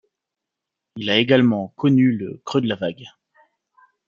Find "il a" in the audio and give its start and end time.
0.95-1.17